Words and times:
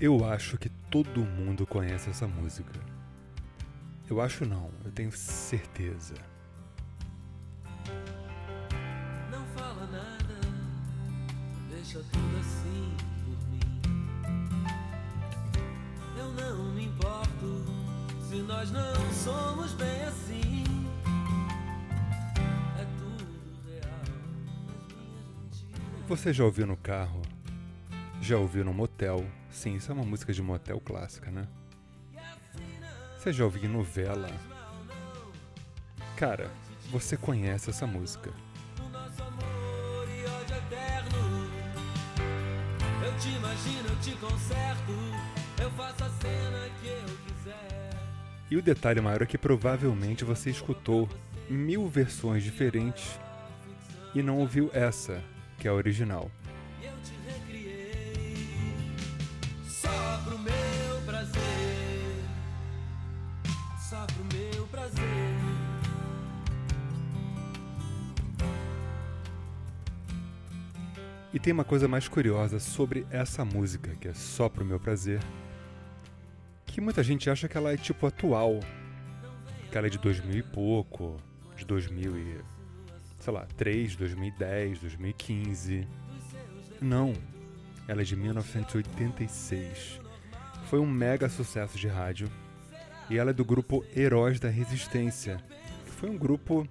Eu 0.00 0.24
acho 0.24 0.56
que 0.56 0.68
todo 0.68 1.24
mundo 1.24 1.66
conhece 1.66 2.08
essa 2.08 2.24
música. 2.28 2.72
Eu 4.08 4.20
acho 4.20 4.46
não, 4.46 4.70
eu 4.84 4.92
tenho 4.92 5.10
certeza. 5.10 6.14
Não 9.28 9.44
fala 9.56 9.88
nada, 9.88 10.40
deixa 11.68 11.98
tudo 12.12 12.36
assim 12.38 12.96
por 13.24 13.48
mim. 13.48 13.82
Eu 16.16 16.30
não 16.30 16.72
me 16.74 16.84
importo 16.84 17.64
se 18.28 18.36
nós 18.42 18.70
não 18.70 19.12
somos 19.12 19.72
bem 19.72 20.02
assim. 20.02 20.62
É 22.78 22.84
tudo 22.98 23.26
real, 23.66 24.00
as 24.76 24.92
minhas 24.92 25.26
mentiras. 25.42 26.06
Você 26.06 26.32
já 26.32 26.44
ouviu 26.44 26.68
no 26.68 26.76
carro? 26.76 27.20
Já 28.28 28.36
ouviu 28.36 28.62
no 28.62 28.74
motel? 28.74 29.24
Sim, 29.48 29.76
isso 29.76 29.90
é 29.90 29.94
uma 29.94 30.04
música 30.04 30.34
de 30.34 30.42
motel 30.42 30.78
clássica, 30.78 31.30
né? 31.30 31.48
Você 33.16 33.32
já 33.32 33.42
ouviu 33.42 33.64
em 33.64 33.72
novela? 33.72 34.28
Cara, 36.14 36.50
você 36.90 37.16
conhece 37.16 37.70
essa 37.70 37.86
música. 37.86 38.30
E 48.50 48.56
o 48.58 48.62
detalhe 48.62 49.00
maior 49.00 49.22
é 49.22 49.26
que 49.26 49.38
provavelmente 49.38 50.22
você 50.22 50.50
escutou 50.50 51.08
mil 51.48 51.88
versões 51.88 52.44
diferentes 52.44 53.18
e 54.14 54.22
não 54.22 54.36
ouviu 54.36 54.68
essa, 54.74 55.24
que 55.56 55.66
é 55.66 55.70
a 55.70 55.74
original. 55.74 56.30
E 71.32 71.38
tem 71.38 71.52
uma 71.52 71.64
coisa 71.64 71.86
mais 71.86 72.08
curiosa 72.08 72.58
sobre 72.58 73.06
essa 73.10 73.44
música, 73.44 73.94
que 73.96 74.08
é 74.08 74.14
só 74.14 74.48
pro 74.48 74.64
meu 74.64 74.80
prazer, 74.80 75.20
que 76.64 76.80
muita 76.80 77.02
gente 77.02 77.28
acha 77.28 77.46
que 77.46 77.56
ela 77.56 77.70
é 77.70 77.76
tipo 77.76 78.06
atual, 78.06 78.60
que 79.70 79.76
ela 79.76 79.88
é 79.88 79.90
de 79.90 79.98
2000 79.98 80.38
e 80.38 80.42
pouco, 80.42 81.20
de 81.54 81.66
2000 81.66 82.16
e, 82.16 82.40
sei 83.18 83.32
lá, 83.32 83.46
3, 83.58 83.94
2010, 83.96 84.78
2015. 84.80 85.86
Não, 86.80 87.12
ela 87.86 88.00
é 88.00 88.04
de 88.04 88.16
1986. 88.16 90.00
Foi 90.64 90.78
um 90.78 90.86
mega 90.86 91.28
sucesso 91.28 91.76
de 91.76 91.88
rádio 91.88 92.30
e 93.10 93.18
ela 93.18 93.30
é 93.30 93.34
do 93.34 93.44
grupo 93.44 93.84
Heróis 93.94 94.40
da 94.40 94.48
Resistência, 94.48 95.36
que 95.84 95.90
foi 95.90 96.08
um 96.08 96.16
grupo 96.16 96.66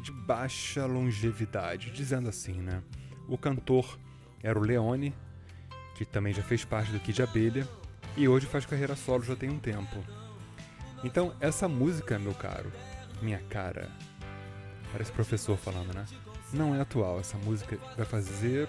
de 0.00 0.12
baixa 0.12 0.86
longevidade, 0.86 1.90
dizendo 1.90 2.28
assim, 2.28 2.60
né? 2.60 2.80
O 3.32 3.38
cantor 3.38 3.98
era 4.42 4.58
o 4.58 4.62
Leone, 4.62 5.14
que 5.94 6.04
também 6.04 6.34
já 6.34 6.42
fez 6.42 6.66
parte 6.66 6.92
do 6.92 7.00
Kid 7.00 7.22
Abelha, 7.22 7.66
e 8.14 8.28
hoje 8.28 8.44
faz 8.44 8.66
carreira 8.66 8.94
solo 8.94 9.24
já 9.24 9.34
tem 9.34 9.48
um 9.48 9.58
tempo. 9.58 10.04
Então, 11.02 11.34
essa 11.40 11.66
música, 11.66 12.18
meu 12.18 12.34
caro, 12.34 12.70
minha 13.22 13.38
cara, 13.48 13.90
parece 14.92 15.10
professor 15.10 15.56
falando, 15.56 15.94
né? 15.94 16.04
Não 16.52 16.74
é 16.74 16.82
atual, 16.82 17.20
essa 17.20 17.38
música 17.38 17.78
vai 17.96 18.04
fazer 18.04 18.68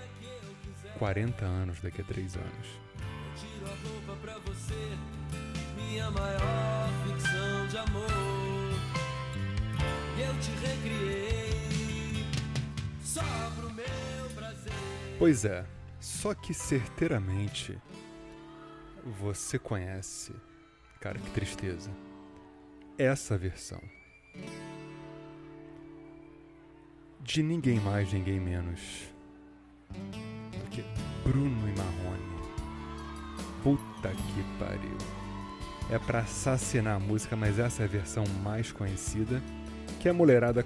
40 0.97 1.43
anos 1.43 1.81
daqui 1.81 1.99
a 1.99 2.05
3 2.05 2.37
anos. 2.37 2.67
Tiro 3.35 3.65
a 3.65 3.75
roupa 3.85 4.15
pra 4.21 4.37
você, 4.45 4.95
minha 5.75 6.09
maior 6.09 6.89
ficção 7.05 7.67
de 7.67 7.77
amor. 7.79 8.09
Eu 10.17 10.39
te 10.39 10.51
recriei 10.65 11.62
Pois 15.17 15.45
é, 15.45 15.65
só 15.99 16.33
que 16.33 16.53
certeiramente 16.53 17.79
você 19.19 19.59
conhece, 19.59 20.33
cara, 20.99 21.19
que 21.19 21.29
tristeza, 21.31 21.89
essa 22.97 23.37
versão 23.37 23.81
de 27.23 27.41
ninguém 27.41 27.79
mais, 27.79 28.11
ninguém 28.11 28.39
menos 28.39 29.09
do 29.89 30.69
que 30.69 30.83
Bruno 31.23 31.69
e 31.69 31.77
Marrone. 31.77 32.33
Puta 33.63 34.09
que 34.09 34.59
pariu. 34.59 34.97
É 35.89 35.97
pra 35.97 36.19
assassinar 36.19 36.97
a 36.97 36.99
música, 36.99 37.35
mas 37.35 37.59
essa 37.59 37.83
é 37.83 37.85
a 37.85 37.89
versão 37.89 38.25
mais 38.43 38.71
conhecida, 38.71 39.41
que 39.99 40.09
a 40.09 40.13
mulherada 40.13 40.65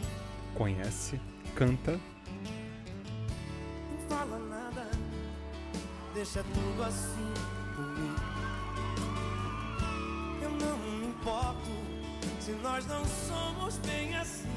conhece, 0.56 1.20
canta 1.56 2.00
deixa 6.18 6.44
tudo 6.44 6.84
assim 6.84 7.32
por 7.76 7.86
mim. 7.86 8.16
Eu 10.42 10.50
não 10.50 10.78
me 10.80 11.08
importo 11.10 11.70
se 12.40 12.54
nós 12.54 12.88
não 12.88 13.06
somos 13.06 13.78
bem 13.86 14.18
assim. 14.18 14.50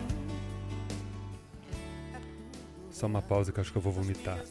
Só 2.91 3.07
uma 3.07 3.21
pausa 3.21 3.53
que 3.53 3.59
eu 3.59 3.61
acho 3.61 3.71
que 3.71 3.77
eu 3.77 3.83
vou 3.83 3.93
vomitar. 3.93 4.43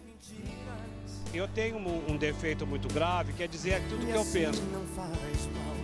Eu 1.33 1.47
tenho 1.47 1.77
um, 1.77 2.11
um 2.11 2.15
defeito 2.17 2.67
muito 2.67 2.87
grave, 2.93 3.33
quer 3.33 3.47
dizer 3.47 3.71
é 3.71 3.79
tudo 3.89 4.05
que 4.05 4.11
eu 4.11 4.25
penso. 4.25 4.61
não 4.71 4.85
faz 4.85 5.47
mal. 5.47 5.78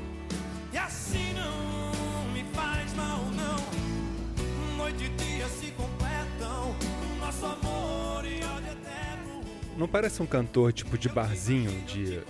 Não 9.76 9.88
parece 9.88 10.22
um 10.22 10.26
cantor 10.26 10.72
tipo 10.72 10.98
de 10.98 11.10
barzinho, 11.10 11.70
de, 11.86 12.22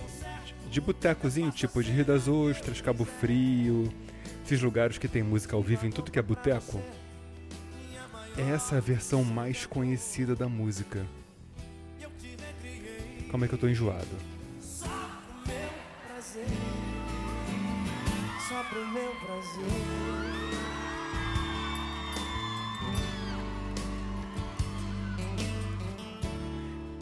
de 0.68 0.80
botecozinho, 0.80 1.50
tipo 1.52 1.82
de 1.82 1.92
Rio 1.92 2.04
das 2.04 2.26
Ostras, 2.26 2.80
Cabo 2.80 3.04
Frio, 3.04 3.92
esses 4.44 4.60
lugares 4.60 4.98
que 4.98 5.06
tem 5.06 5.22
música 5.22 5.54
ao 5.54 5.62
vivo 5.62 5.86
em 5.86 5.90
tudo 5.90 6.10
que 6.10 6.18
é 6.18 6.22
boteco? 6.22 6.82
Essa 8.36 8.74
é 8.74 8.78
a 8.78 8.80
versão 8.80 9.24
mais 9.24 9.64
conhecida 9.64 10.34
da 10.34 10.48
música. 10.48 11.06
Como 13.30 13.44
é 13.44 13.48
que 13.48 13.54
eu 13.54 13.58
tô 13.58 13.68
enjoado? 13.68 14.06
Só 14.60 14.88
pro 15.44 15.52
meu 15.52 15.70
prazer. 16.06 16.46
Só 18.48 18.64
pro 18.64 18.86
meu 18.88 19.10
prazer. 19.24 20.55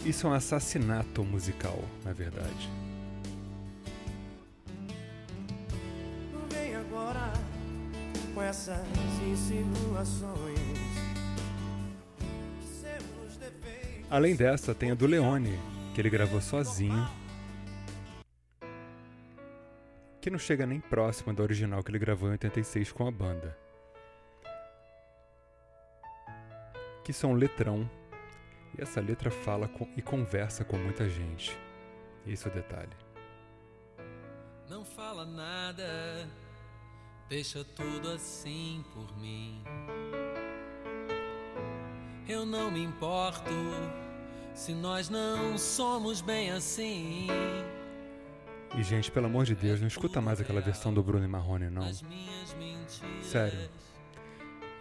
Isso 0.05 0.27
é 0.27 0.31
um 0.31 0.35
assassinato 0.35 1.25
musical, 1.25 1.83
na 2.05 2.13
verdade. 2.13 2.71
Vem 6.51 6.77
agora 6.77 7.33
com 8.35 8.43
essas 8.43 8.87
insinuações. 9.27 10.59
Além 14.11 14.37
dessa, 14.37 14.75
tem 14.75 14.91
a 14.91 14.95
do 14.95 15.07
Leone, 15.07 15.59
que 15.95 16.01
ele 16.01 16.11
gravou 16.11 16.41
sozinho. 16.41 17.09
Que 20.21 20.31
não 20.31 20.39
chega 20.39 20.67
nem 20.67 20.81
próxima 20.81 21.33
da 21.33 21.43
original 21.43 21.83
que 21.83 21.91
ele 21.91 21.99
gravou 21.99 22.29
em 22.29 22.33
86 22.33 22.93
com 22.93 23.09
a 23.09 23.11
banda. 23.11 23.57
Que 27.03 27.13
são 27.13 27.33
um 27.33 27.35
letrão. 27.35 27.89
E 28.77 28.83
essa 28.83 29.01
letra 29.01 29.31
fala 29.31 29.69
com- 29.69 29.89
e 29.97 30.03
conversa 30.03 30.65
com 30.65 30.77
muita 30.77 31.09
gente. 31.09 31.57
Esse 32.27 32.47
é 32.47 32.51
o 32.51 32.55
detalhe. 32.55 32.93
Não 34.69 34.85
fala 34.85 35.25
nada, 35.27 36.29
deixa 37.29 37.65
tudo 37.65 38.09
assim 38.11 38.85
por 38.93 39.17
mim. 39.19 39.63
Eu 42.27 42.47
não 42.47 42.71
me 42.71 42.83
importo 42.83 43.51
se 44.55 44.73
nós 44.73 45.11
não 45.11 45.59
somos 45.59 46.21
bem 46.23 46.51
assim. 46.51 47.27
E, 48.77 48.83
gente, 48.83 49.11
pelo 49.13 49.27
amor 49.27 49.45
de 49.45 49.55
Deus, 49.55 49.81
não 49.81 49.87
escuta 49.87 50.21
mais 50.21 50.41
aquela 50.41 50.61
versão 50.61 50.93
do 50.93 51.03
Bruno 51.03 51.25
e 51.25 51.29
Marrone, 51.29 51.69
não. 51.71 51.83
Sério. 53.23 53.71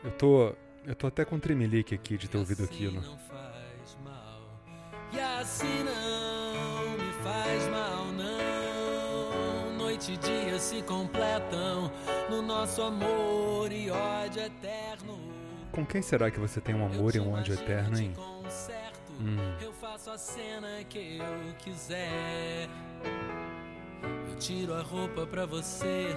Eu 0.04 0.12
tô. 0.12 0.56
Eu 0.86 0.96
tô 0.96 1.07
até 1.07 1.24
com 1.24 1.39
tremelique 1.39 1.94
aqui 1.96 2.18
de 2.18 2.28
ter 2.28 2.38
ouvido 2.38 2.63
assim 2.63 2.74
aquilo. 2.74 3.01
Assim 5.44 5.84
não 5.84 7.06
me 7.06 7.12
faz 7.22 7.68
mal, 7.68 8.06
não. 8.06 9.78
Noite 9.78 10.13
e 10.13 10.18
dia 10.18 10.57
se 10.57 10.81
completam 10.84 11.92
no 12.30 12.42
nosso 12.42 12.81
amor 12.81 13.69
e 13.69 13.92
ódio 13.92 14.42
eterno. 14.42 15.19
Com 15.74 15.86
quem 15.86 16.01
será 16.01 16.31
que 16.31 16.40
você 16.40 16.62
tem 16.62 16.74
um 16.74 16.86
amor 16.86 17.13
e 17.13 17.19
um 17.19 17.34
ódio 17.34 17.54
eterno, 17.56 18.00
hein? 18.00 18.13
Concerto, 18.16 18.94
Hum. 19.19 19.36
Eu 19.62 19.74
faço 19.74 20.10
a 20.10 20.18
cena 20.18 20.84
que 20.90 21.18
eu 21.18 21.54
quiser. 21.60 22.69
Eu 24.30 24.36
tiro 24.39 24.74
a 24.74 24.81
roupa 24.81 25.28
pra 25.28 25.46
você, 25.46 26.16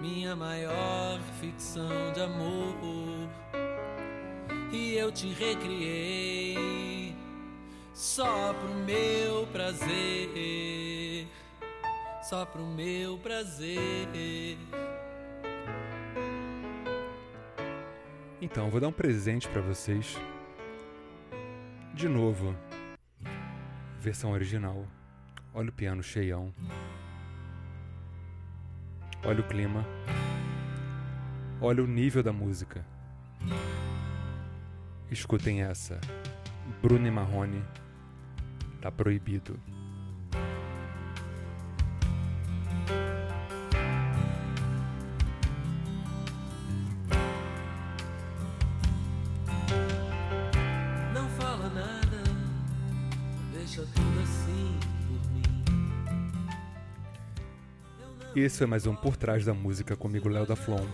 minha 0.00 0.34
maior 0.36 1.20
ficção 1.40 2.12
de 2.14 2.22
amor. 2.22 3.28
E 4.72 4.94
eu 4.94 5.10
te 5.12 5.28
recriei 5.32 6.85
só 7.96 8.52
pro 8.52 8.74
meu 8.74 9.46
prazer, 9.46 11.26
só 12.22 12.44
pro 12.44 12.62
meu 12.62 13.16
prazer. 13.16 14.58
Então, 18.38 18.68
vou 18.68 18.82
dar 18.82 18.88
um 18.88 18.92
presente 18.92 19.48
para 19.48 19.62
vocês. 19.62 20.14
De 21.94 22.06
novo, 22.06 22.54
versão 23.98 24.32
original. 24.32 24.86
Olha 25.54 25.70
o 25.70 25.72
piano 25.72 26.02
cheião. 26.02 26.52
Olha 29.24 29.40
o 29.40 29.48
clima. 29.48 29.86
Olha 31.62 31.82
o 31.82 31.86
nível 31.86 32.22
da 32.22 32.32
música. 32.32 32.84
Escutem 35.10 35.62
essa. 35.62 35.98
Bruno 36.82 37.06
e 37.06 37.10
Marrone. 37.10 37.64
Tá 38.86 38.92
proibido. 38.92 39.58
Não 51.12 51.28
fala 51.30 51.68
nada, 51.70 52.22
deixa 53.52 53.82
tudo 53.82 54.20
assim 54.22 54.78
por 55.08 55.18
mim. 55.32 55.42
Esse 58.36 58.58
foi 58.58 58.68
mais 58.68 58.86
um 58.86 58.94
Por 58.94 59.16
Trás 59.16 59.44
da 59.44 59.52
Música 59.52 59.96
comigo, 59.96 60.28
Léo 60.28 60.46
da 60.46 60.54
Flon. 60.54 60.86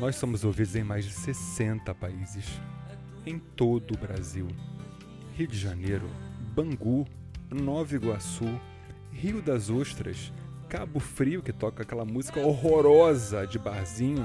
Nós 0.00 0.16
somos 0.16 0.42
ouvidos 0.42 0.74
em 0.74 0.82
mais 0.82 1.04
de 1.04 1.12
60 1.12 1.94
países, 1.94 2.60
em 3.24 3.38
todo 3.38 3.94
o 3.94 3.98
Brasil. 3.98 4.48
Rio 5.36 5.46
de 5.46 5.56
Janeiro, 5.56 6.10
Bangu, 6.54 7.04
Nova 7.50 7.96
Iguaçu, 7.96 8.60
Rio 9.10 9.42
das 9.42 9.70
Ostras, 9.70 10.32
Cabo 10.68 11.00
Frio, 11.00 11.42
que 11.42 11.52
toca 11.52 11.82
aquela 11.82 12.04
música 12.04 12.38
horrorosa 12.38 13.44
de 13.44 13.58
barzinho. 13.58 14.24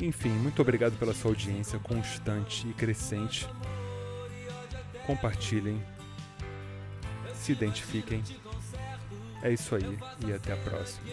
Enfim, 0.00 0.30
muito 0.30 0.60
obrigado 0.60 0.98
pela 0.98 1.14
sua 1.14 1.30
audiência 1.30 1.78
constante 1.78 2.66
e 2.68 2.72
crescente. 2.72 3.48
Compartilhem, 5.06 5.80
se 7.32 7.52
identifiquem. 7.52 8.24
É 9.42 9.52
isso 9.52 9.72
aí 9.76 9.96
e 10.26 10.32
até 10.32 10.52
a 10.52 10.56
próxima. 10.56 11.06